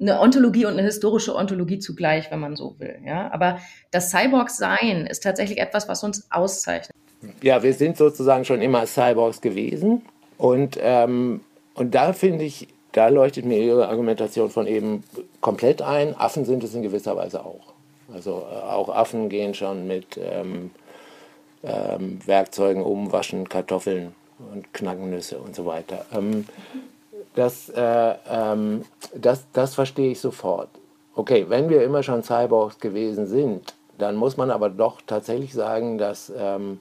[0.00, 3.00] eine Ontologie und eine historische Ontologie zugleich, wenn man so will.
[3.05, 3.33] Ja?
[3.33, 3.59] Aber
[3.90, 6.94] das Cyborg-Sein ist tatsächlich etwas, was uns auszeichnet.
[7.42, 10.03] Ja, wir sind sozusagen schon immer Cyborgs gewesen.
[10.38, 11.40] Und, ähm,
[11.75, 15.05] und da finde ich, da leuchtet mir Ihre Argumentation von eben
[15.40, 16.16] komplett ein.
[16.16, 17.75] Affen sind es in gewisser Weise auch.
[18.12, 20.70] Also äh, auch Affen gehen schon mit ähm,
[21.62, 24.14] ähm, Werkzeugen um, waschen Kartoffeln
[24.53, 26.05] und knacken Nüsse und so weiter.
[26.14, 26.46] Ähm,
[27.35, 30.68] das, äh, ähm, das, das verstehe ich sofort.
[31.14, 35.99] Okay, wenn wir immer schon Cyborgs gewesen sind, dann muss man aber doch tatsächlich sagen,
[35.99, 36.81] dass ähm,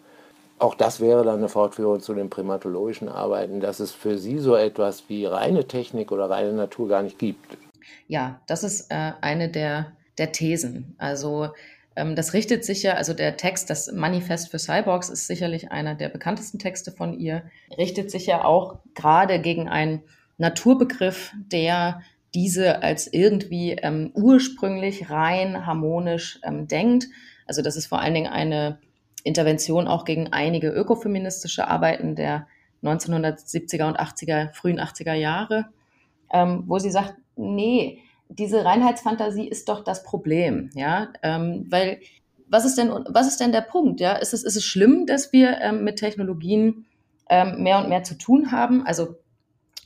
[0.58, 4.56] auch das wäre dann eine Fortführung zu den primatologischen Arbeiten, dass es für Sie so
[4.56, 7.58] etwas wie reine Technik oder reine Natur gar nicht gibt.
[8.08, 10.96] Ja, das ist äh, eine der, der Thesen.
[10.98, 11.50] Also
[11.96, 15.96] ähm, das richtet sich ja, also der Text, das Manifest für Cyborgs ist sicherlich einer
[15.96, 17.44] der bekanntesten Texte von ihr,
[17.78, 20.04] richtet sich ja auch gerade gegen ein
[20.38, 22.02] Naturbegriff, der
[22.34, 27.08] diese als irgendwie ähm, ursprünglich rein harmonisch ähm, denkt.
[27.46, 28.80] Also das ist vor allen Dingen eine
[29.26, 32.48] Intervention auch gegen einige ökofeministische Arbeiten der
[32.84, 35.66] 1970er und 80er, frühen 80er Jahre,
[36.32, 42.00] ähm, wo sie sagt, nee, diese Reinheitsfantasie ist doch das Problem, ja, ähm, weil
[42.48, 44.14] was ist denn, was ist denn der Punkt, ja?
[44.14, 46.86] Ist es, ist es schlimm, dass wir ähm, mit Technologien
[47.28, 48.86] ähm, mehr und mehr zu tun haben?
[48.86, 49.16] Also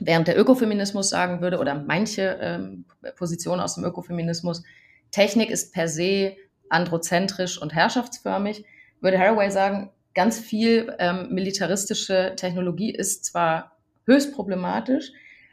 [0.02, 2.84] während der Ökofeminismus sagen würde, oder manche ähm,
[3.15, 4.63] Positionen aus dem Ökofeminismus,
[5.12, 6.36] Technik ist per se
[6.69, 8.65] androzentrisch und herrschaftsförmig,
[9.01, 15.12] würde Haraway sagen, ganz viel ähm, militaristische Technologie ist zwar höchst problematisch,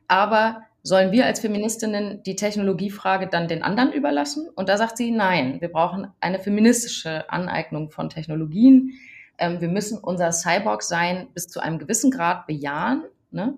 [0.09, 4.49] aber sollen wir als Feministinnen die Technologiefrage dann den anderen überlassen?
[4.55, 8.93] Und da sagt sie, nein, wir brauchen eine feministische Aneignung von Technologien.
[9.37, 13.55] Ähm, wir müssen unser Cyborg-Sein bis zu einem gewissen Grad bejahen ne?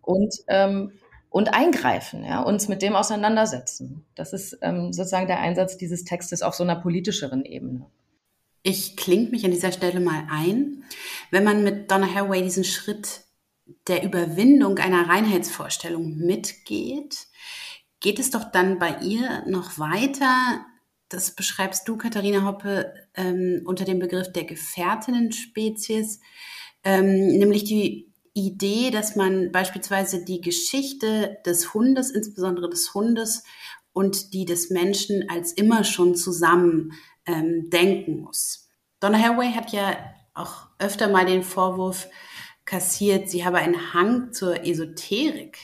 [0.00, 0.92] und, ähm,
[1.28, 4.06] und eingreifen, ja, uns mit dem auseinandersetzen.
[4.14, 7.84] Das ist ähm, sozusagen der Einsatz dieses Textes auf so einer politischeren Ebene.
[8.66, 10.84] Ich klinge mich an dieser Stelle mal ein.
[11.30, 13.20] Wenn man mit Donna Haraway diesen Schritt
[13.88, 17.26] der Überwindung einer Reinheitsvorstellung mitgeht,
[18.00, 20.64] geht es doch dann bei ihr noch weiter.
[21.10, 26.20] Das beschreibst du, Katharina Hoppe, ähm, unter dem Begriff der Gefährtinnen-Spezies,
[26.84, 33.44] ähm, nämlich die Idee, dass man beispielsweise die Geschichte des Hundes, insbesondere des Hundes
[33.92, 36.92] und die des Menschen als immer schon zusammen
[37.26, 38.70] ähm, denken muss.
[39.00, 39.96] Donna Haraway hat ja
[40.34, 42.08] auch öfter mal den Vorwurf
[42.64, 45.58] kassiert, sie habe einen Hang zur Esoterik.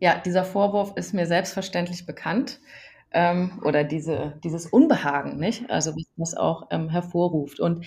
[0.00, 2.60] Ja, dieser Vorwurf ist mir selbstverständlich bekannt.
[3.10, 5.70] Ähm, oder diese, dieses Unbehagen, nicht?
[5.70, 7.60] Also, wie das auch ähm, hervorruft.
[7.60, 7.86] Und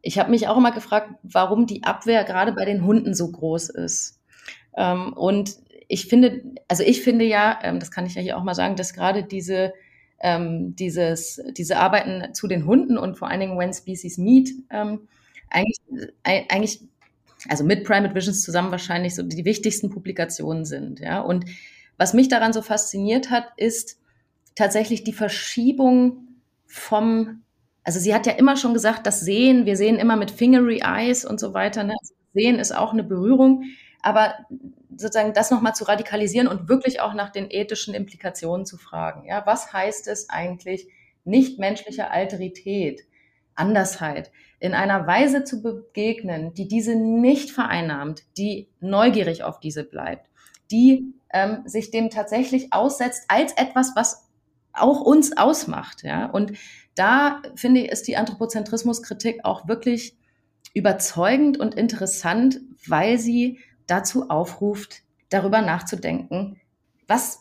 [0.00, 3.68] ich habe mich auch immer gefragt, warum die Abwehr gerade bei den Hunden so groß
[3.70, 4.20] ist.
[4.76, 8.42] Ähm, und ich finde, also ich finde ja, ähm, das kann ich ja hier auch
[8.42, 9.74] mal sagen, dass gerade diese,
[10.24, 15.06] ähm, dieses, diese Arbeiten zu den Hunden und vor allen Dingen When Species Meet ähm,
[15.50, 15.78] eigentlich,
[16.24, 16.80] äh, eigentlich
[17.48, 20.98] also mit Primate Visions zusammen wahrscheinlich so die wichtigsten Publikationen sind.
[20.98, 21.20] Ja?
[21.20, 21.44] Und
[21.98, 24.00] was mich daran so fasziniert hat, ist
[24.54, 26.26] tatsächlich die Verschiebung
[26.66, 27.42] vom,
[27.84, 31.26] also sie hat ja immer schon gesagt, das Sehen, wir sehen immer mit Fingery Eyes
[31.26, 31.84] und so weiter.
[31.84, 31.94] Ne?
[32.00, 33.64] Also Sehen ist auch eine Berührung,
[34.04, 34.34] aber
[34.96, 39.26] sozusagen das nochmal zu radikalisieren und wirklich auch nach den ethischen Implikationen zu fragen.
[39.26, 40.88] Ja, was heißt es eigentlich,
[41.24, 43.02] nichtmenschliche Alterität,
[43.54, 44.30] Andersheit?
[44.64, 50.30] in einer Weise zu begegnen, die diese nicht vereinnahmt, die neugierig auf diese bleibt,
[50.70, 54.26] die ähm, sich dem tatsächlich aussetzt als etwas, was
[54.72, 56.02] auch uns ausmacht.
[56.02, 56.30] Ja?
[56.30, 56.52] Und
[56.94, 60.16] da finde ich, ist die Anthropozentrismuskritik auch wirklich
[60.72, 66.60] überzeugend und interessant, weil sie dazu aufruft, darüber nachzudenken,
[67.06, 67.40] was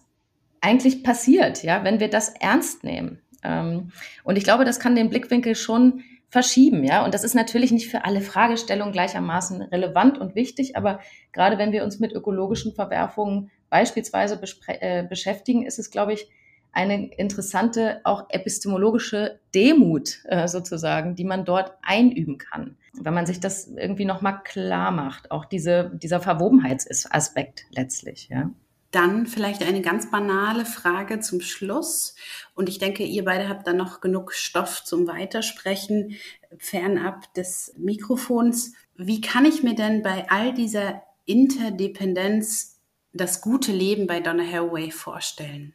[0.62, 3.22] eigentlich passiert, ja, wenn wir das ernst nehmen.
[3.44, 3.92] Ähm,
[4.24, 7.06] und ich glaube, das kann den Blickwinkel schon verschieben, ja.
[7.06, 11.00] Und das ist natürlich nicht für alle Fragestellungen gleichermaßen relevant und wichtig, aber
[11.32, 16.28] gerade wenn wir uns mit ökologischen Verwerfungen beispielsweise äh, beschäftigen, ist es, glaube ich,
[16.74, 23.40] eine interessante, auch epistemologische Demut äh, sozusagen, die man dort einüben kann, wenn man sich
[23.40, 28.50] das irgendwie nochmal klar macht, auch diese, dieser Verwobenheitsaspekt letztlich, ja.
[28.90, 32.16] Dann vielleicht eine ganz banale Frage zum Schluss.
[32.54, 36.14] Und ich denke, ihr beide habt dann noch genug Stoff zum Weitersprechen
[36.60, 38.74] fernab des Mikrofons.
[38.96, 42.82] Wie kann ich mir denn bei all dieser Interdependenz
[43.14, 45.74] das gute Leben bei Donna Haraway vorstellen?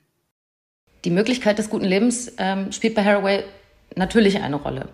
[1.05, 3.45] Die Möglichkeit des guten Lebens ähm, spielt bei Haraway
[3.95, 4.89] natürlich eine Rolle.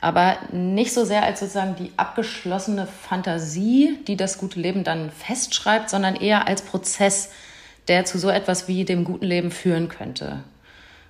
[0.00, 5.88] Aber nicht so sehr als sozusagen die abgeschlossene Fantasie, die das gute Leben dann festschreibt,
[5.88, 7.30] sondern eher als Prozess,
[7.88, 10.42] der zu so etwas wie dem guten Leben führen könnte.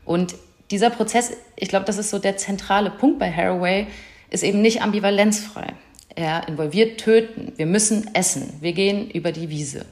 [0.04, 0.34] Und
[0.70, 3.86] dieser Prozess, ich glaube, das ist so der zentrale Punkt bei Haraway,
[4.30, 5.74] ist eben nicht ambivalenzfrei.
[6.14, 9.86] Er involviert Töten, wir müssen essen, wir gehen über die Wiese.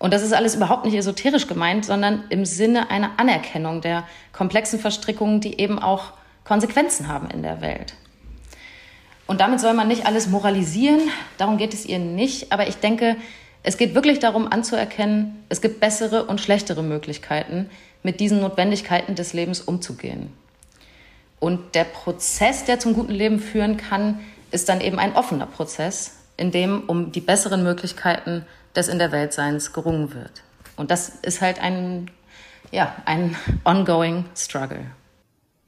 [0.00, 4.80] Und das ist alles überhaupt nicht esoterisch gemeint, sondern im Sinne einer Anerkennung der komplexen
[4.80, 7.94] Verstrickungen, die eben auch Konsequenzen haben in der Welt.
[9.26, 11.02] Und damit soll man nicht alles moralisieren,
[11.36, 13.16] darum geht es ihr nicht, aber ich denke,
[13.62, 17.68] es geht wirklich darum anzuerkennen, es gibt bessere und schlechtere Möglichkeiten,
[18.02, 20.32] mit diesen Notwendigkeiten des Lebens umzugehen.
[21.40, 26.16] Und der Prozess, der zum guten Leben führen kann, ist dann eben ein offener Prozess,
[26.38, 30.42] in dem um die besseren Möglichkeiten des in der Weltseins gerungen wird.
[30.76, 32.10] Und das ist halt ein,
[32.70, 34.86] ja, ein ongoing struggle.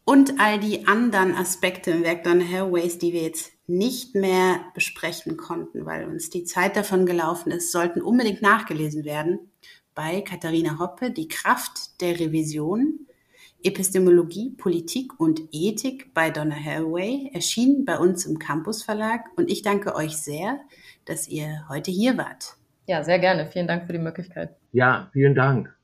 [0.05, 5.37] Und all die anderen Aspekte im Werk Donna Haraways, die wir jetzt nicht mehr besprechen
[5.37, 9.53] konnten, weil uns die Zeit davon gelaufen ist, sollten unbedingt nachgelesen werden
[9.95, 13.07] bei Katharina Hoppe, Die Kraft der Revision,
[13.62, 19.27] Epistemologie, Politik und Ethik bei Donna Haraway, erschienen bei uns im Campus Verlag.
[19.37, 20.61] Und ich danke euch sehr,
[21.05, 22.57] dass ihr heute hier wart.
[22.93, 23.47] Ja, sehr gerne.
[23.47, 24.51] Vielen Dank für die Möglichkeit.
[24.73, 25.75] Ja, vielen Dank.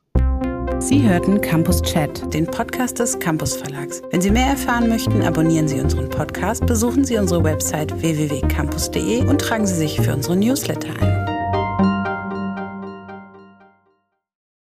[0.78, 4.02] Sie hörten Campus Chat, den Podcast des Campus Verlags.
[4.10, 9.40] Wenn Sie mehr erfahren möchten, abonnieren Sie unseren Podcast, besuchen Sie unsere Website www.campus.de und
[9.40, 11.27] tragen Sie sich für unsere Newsletter ein.